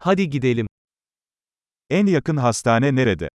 Hadi 0.00 0.30
gidelim. 0.30 0.66
En 1.90 2.06
yakın 2.06 2.36
hastane 2.36 2.94
nerede? 2.94 3.28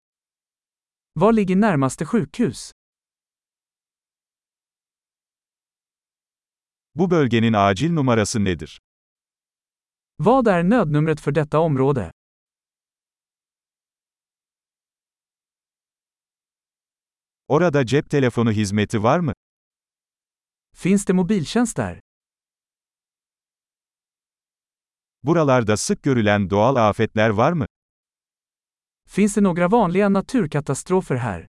Var 1.15 1.33
ligger 1.33 1.55
närmaste 1.61 2.05
sjukhus? 2.05 2.71
Bu 6.95 7.11
bölgenin 7.11 7.53
acil 7.53 7.91
numarası 7.93 8.43
nedir? 8.43 8.79
Vad 10.19 10.47
är 10.47 10.63
nödnumret 10.63 11.19
för 11.21 11.31
detta 11.35 11.59
område? 11.59 12.11
Orada 17.47 17.85
cep 17.85 18.09
telefonu 18.09 18.51
hizmeti 18.51 18.97
var 19.03 19.19
mı? 19.19 19.33
Finns 20.75 21.05
det 21.05 21.13
mobiltjänst 21.13 21.77
där? 21.77 21.99
Buralarda 25.31 25.77
sık 25.77 26.03
görülen 26.03 26.49
doğal 26.49 26.75
afetler 26.75 27.29
var 27.29 27.51
mı? 27.53 27.65
Finns 29.07 29.35
det 29.35 29.43
några 29.43 29.67
vanliga 29.71 30.09
naturkatastrofer 30.13 31.15
här? 31.15 31.47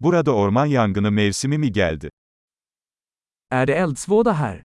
Burada 0.00 0.34
orman 0.34 0.66
yangını 0.66 1.10
mevsimi 1.10 1.58
mi 1.58 1.72
geldi? 1.72 2.10
Är 3.50 3.66
det 3.66 3.74
eldsvåda 3.74 4.32
här? 4.32 4.62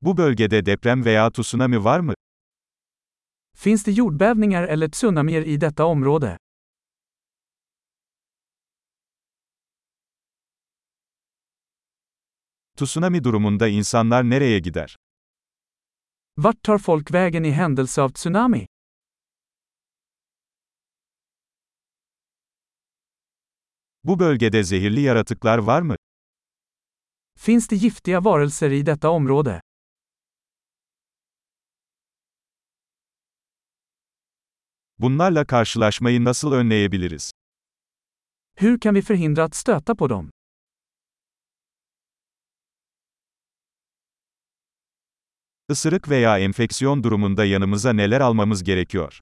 Bu 0.00 0.16
bölgede 0.16 0.66
deprem 0.66 1.04
veya 1.04 1.30
tsunami 1.30 1.84
var 1.84 2.00
mı? 2.00 2.14
Finns 3.56 3.84
det 3.84 3.92
jordbävningar 3.92 4.62
eller 4.62 4.88
tsunamier 4.88 5.42
i 5.42 5.56
detta 5.60 5.84
område? 5.84 6.36
Tsunami 12.86 13.24
durumunda 13.24 13.68
insanlar 13.68 14.22
nereye 14.30 14.58
gider? 14.58 14.96
Vart 16.36 16.62
tar 16.62 16.78
folk 16.78 17.10
vägen 17.10 17.44
i 17.44 17.50
händelse 17.50 18.02
av 18.02 18.08
tsunami? 18.08 18.66
Bu 24.04 24.18
bölgede 24.18 24.64
zehirli 24.64 25.00
yaratıklar 25.00 25.58
var 25.58 25.82
mı? 25.82 25.96
Finns 27.38 27.68
det 27.68 27.76
giftiga 27.76 28.24
varelser 28.24 28.70
i 28.70 28.86
detta 28.86 29.08
område? 29.10 29.60
Bunlarla 34.98 35.44
karşılaşmayı 35.46 36.24
nasıl 36.24 36.52
önleyebiliriz? 36.52 37.30
Hur 38.56 38.80
kan 38.80 38.94
vi 38.94 39.02
förhindra 39.02 39.44
att 39.44 39.54
stöta 39.54 39.94
på 39.94 40.08
dem? 40.10 40.30
Isırık 45.72 46.08
veya 46.08 46.38
enfeksiyon 46.38 47.02
durumunda 47.04 47.44
yanımıza 47.44 47.92
neler 47.92 48.20
almamız 48.20 48.64
gerekiyor? 48.64 49.20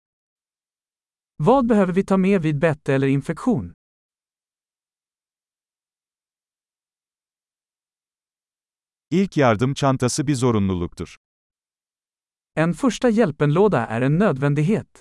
Vad 1.40 1.68
behöver 1.68 1.96
vi 1.96 2.04
ta 2.04 2.16
med 2.16 2.42
vid 2.44 2.62
bett 2.62 2.88
eller 2.88 3.08
infektion? 3.08 3.72
İlk 9.10 9.36
yardım 9.36 9.74
çantası 9.74 10.26
bir 10.26 10.34
zorunluluktur. 10.34 11.16
En 12.56 12.72
första 12.72 13.08
hjälpenlåda 13.08 13.86
är 13.86 14.02
en 14.02 14.18
nödvändighet. 14.18 15.00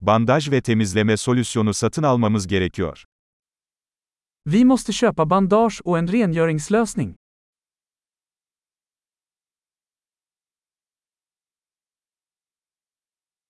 Bandaj 0.00 0.50
ve 0.50 0.60
temizleme 0.62 1.16
solüsyonu 1.16 1.74
satın 1.74 2.02
almamız 2.02 2.46
gerekiyor. 2.46 3.04
Vi 4.44 4.64
måste 4.64 4.92
köpa 4.92 5.26
bandage 5.26 5.80
och 5.84 5.98
en 5.98 6.08
rengöringslösning. 6.08 7.14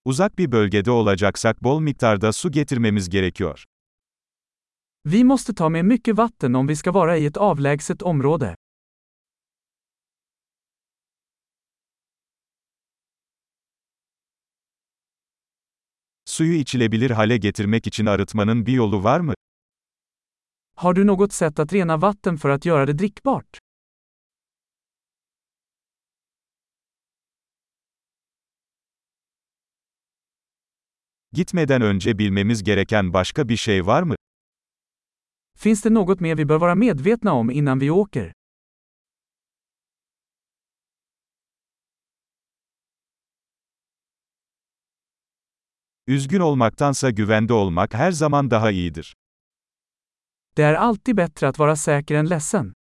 Uzak 0.05 0.37
bir 0.37 0.53
bölgede 0.53 0.91
olacaksak 0.91 1.61
bol 1.61 1.81
miktarda 1.81 2.33
su 2.33 2.51
getirmemiz 2.51 3.09
gerekiyor. 3.09 3.65
Vi 5.05 5.25
måste 5.25 5.55
ta 5.55 5.69
med 5.69 5.85
mycket 5.85 6.17
vatten 6.17 6.55
om 6.55 6.67
vi 6.67 6.77
ska 6.77 6.93
vara 6.93 7.19
i 7.19 7.27
ett 7.27 7.37
avlägset 7.37 8.03
område. 8.03 8.55
Suyu 16.25 16.55
içilebilir 16.55 17.11
hale 17.11 17.37
getirmek 17.37 17.87
için 17.87 18.07
arıtmanın 18.07 18.67
bir 18.67 18.73
yolu 18.73 19.05
var 19.05 19.21
mı? 19.21 19.35
Har 20.75 20.93
du 20.95 21.05
något 21.05 21.33
sätt 21.33 21.59
att 21.59 21.73
rena 21.73 21.97
vatten 21.97 22.39
för 22.39 22.49
att 22.51 22.65
göra 22.65 22.87
det 22.87 22.93
drickbart? 22.93 23.59
Gitmeden 31.37 31.83
önce 31.83 32.15
bilmemiz 32.19 32.63
gereken 32.63 33.13
başka 33.13 33.49
bir 33.49 33.57
şey 33.57 33.87
var 33.87 34.03
mı? 34.03 34.15
Finns 35.57 35.83
det 35.83 35.91
något 35.91 36.21
mer 36.21 36.37
vi 36.37 36.45
bör 36.45 36.59
vara 36.59 36.75
medvetna 36.75 37.33
om 37.33 37.51
innan 37.51 37.79
vi 37.81 37.91
åker? 37.91 38.33
Üzgün 46.07 46.41
olmaktansa 46.41 47.11
güvende 47.11 47.53
olmak 47.53 47.95
her 47.95 48.13
zaman 48.13 48.51
daha 48.51 48.71
iyidir. 48.71 49.15
Det 50.55 50.63
är 50.63 50.75
alltid 50.75 51.17
bättre 51.17 51.49
att 51.49 51.59
vara 51.59 51.77
säker 51.77 52.15
än 52.15 52.29
ledsen. 52.29 52.73